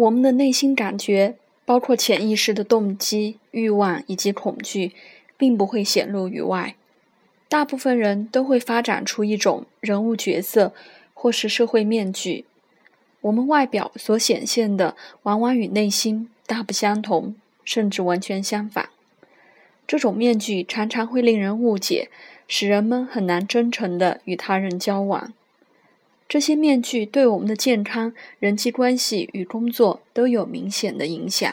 [0.00, 4.92] 我们的内心感觉，包括潜意识的动机、欲望以及恐惧，
[5.36, 6.74] 并不会显露于外。
[7.50, 10.72] 大部分人都会发展出一种人物角色
[11.12, 12.46] 或是社会面具。
[13.20, 18.88] 我们外表所显现的，往往与内心大不相同，甚至完全相反。
[19.86, 22.08] 这种面具常常会令人误解，
[22.48, 25.34] 使人们很难真诚地与他人交往。
[26.30, 31.52] 这些面具对我们的健康、人际关系与工作都有明显的影响。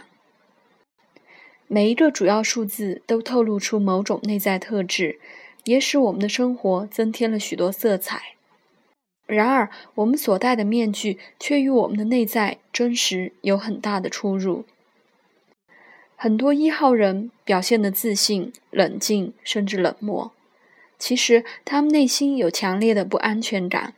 [1.66, 5.20] 每一个主要数字都透露出某种内在特质，
[5.63, 8.36] 也使我们的生活增添了许多色彩。
[9.26, 14.66] 然而，我们所戴的面具却与我们的内在真实有很大的出入。
[16.16, 20.31] 很多一号人表现的自信、冷静，甚至冷漠，
[21.00, 23.95] 其实他们内心有强烈的不安全感。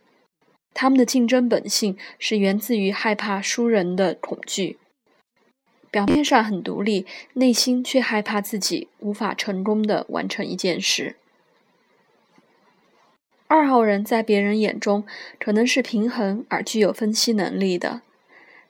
[0.80, 4.78] 他们的竞争本性是源自于害怕输人的恐惧，
[5.90, 11.16] 表面上很独立，内心却害怕自己无法成功的完成一件事。
[13.46, 15.04] 二号人在别人眼中
[15.38, 18.00] 可能是平衡而具有分析能力的，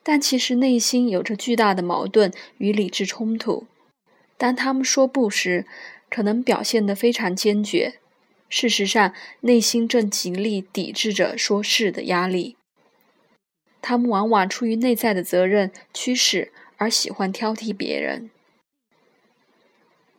[0.02, 3.68] 但其实内心有着巨大的矛盾与理智冲突。
[4.36, 5.64] 当他们说不时，
[6.08, 8.00] 可能表现得非常坚决。
[8.50, 12.56] 事实上，内心正极力抵制着说是的压力。
[13.80, 18.30] 他们往往出于内在的责任驱使，而喜欢挑剔别人。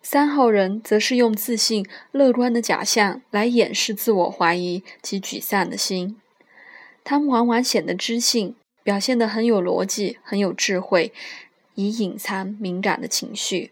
[0.02, 6.20] 三号人则是用自信、乐观的假象来掩饰自我怀疑及沮丧的心。
[7.04, 11.14] 他们往往显得知性，表现得很有逻辑、很有智慧，
[11.76, 13.72] 以隐藏敏感的情绪。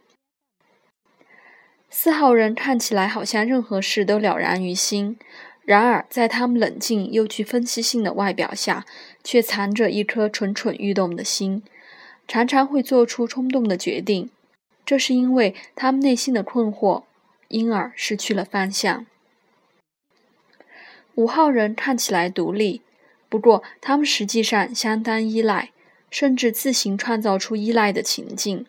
[1.92, 5.18] 四号人看起来好像任何事都了然于心，
[5.66, 8.86] 然而在他们冷静又具分析性的外表下，
[9.24, 11.64] 却藏着一颗蠢蠢欲动的心，
[12.28, 14.30] 常常会做出冲动的决定。
[14.86, 17.04] 这是因为他们内心的困惑，
[17.48, 19.06] 因而失去了方向。
[21.16, 22.82] 五号人看起来独立，
[23.28, 25.72] 不过他们实际上相当依赖，
[26.10, 28.66] 甚至自行创造出依赖的情境。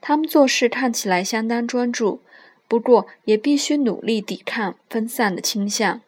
[0.00, 2.20] 他们做事看起来相当专注，
[2.72, 6.00] 不过也必须努力抵抗分散的倾向。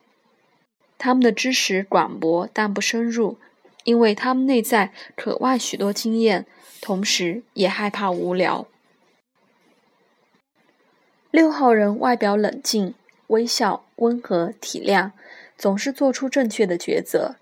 [0.97, 3.37] 他们的知识广博但不深入，
[3.85, 6.47] 因为他们内在渴望许多经验，
[6.81, 8.67] 同时也害怕无聊。
[11.31, 12.95] 六号人外表冷静、
[13.27, 15.11] 微笑、温和、体谅，
[15.59, 17.37] 总是做出正确的抉择。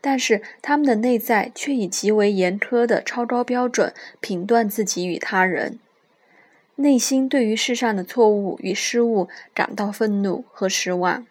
[0.00, 5.78] 但是他们的内在却以极为严苛的超高标准评断自己与他人，
[6.80, 11.26] 内心对于世上的错误与失误感到愤怒和失望。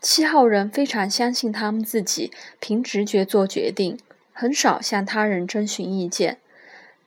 [0.00, 3.96] 七号人非常相信他们自己，凭直觉做决定，
[4.32, 6.38] 很少向他人征询意见，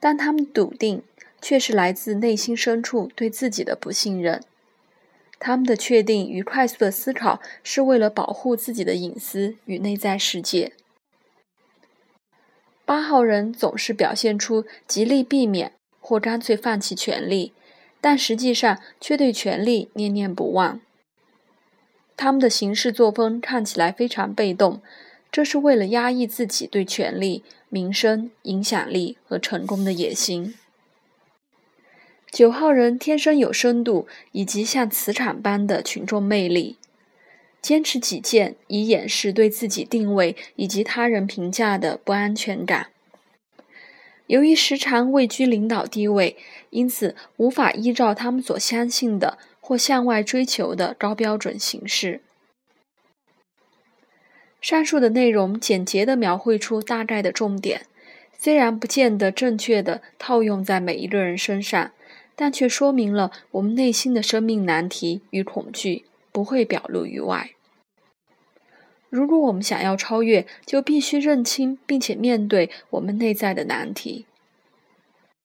[0.00, 1.02] 但他们笃定
[1.42, 4.42] 却是来自内心深处对自己的不信任。
[5.38, 10.72] 他们的确定与快速的思考是为了保护自己的隐私与内在世界。
[12.86, 15.72] 八号人总是表现出极力避免
[16.08, 17.52] 或干脆放弃权力，
[18.00, 20.80] 但实际上却对权力念念不忘。
[22.16, 24.80] 他们的行事作风看起来非常被动，
[25.32, 30.54] 这是为了压抑自己对权力、名声、影响力和成功的野心。
[32.30, 36.76] 九号人天生有深度，以及像磁场般的群众魅力，
[37.60, 42.90] 坚持己见以掩饰对自己定位以及他人评价的不安全感。
[44.26, 46.36] 由于时常位居领导地位，
[46.70, 52.20] 因此无法依照他们所相信的或向外追求的高标准行事。
[54.60, 57.86] 上述的内容简洁地描绘出大概的重点，
[58.38, 61.92] 虽然不见得正确的套用在每一个人身上。
[62.38, 67.55] 但却说明了我们内心的生命难题与恐惧不会表露于外。
[69.08, 74.26] 如果我们想要超越，就必须认清并且面对我们内在的难题。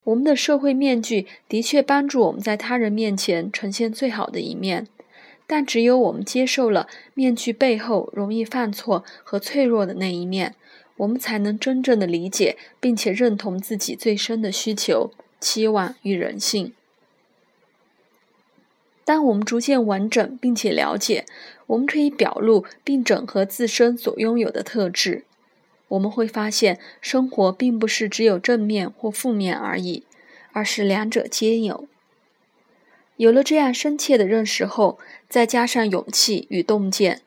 [0.04, 4.88] 我们的社会面具的确帮助我们在他人面前呈现最好的一面，
[5.46, 10.56] 但只有我们接受了面具背后容易犯错和脆弱的那一面，
[10.98, 16.74] 我们才能真正的理解并且认同自己最深的需求、期望与人性。
[19.04, 21.26] 当我们逐渐完整并且了解，
[21.68, 25.24] 我们可以表露并整合自身所拥有的特质，
[25.90, 30.04] 我们会发现生活并不是只有正面或负面而已，
[30.54, 31.88] 而是两者皆有。
[33.18, 37.22] 有了这样深切的认识后，再加上勇气与洞见，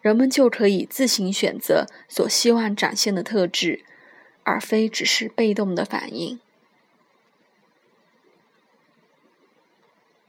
[0.00, 3.84] 人们就可以自行选择所希望展现的特质，
[4.42, 6.40] 而非只是被动的反应。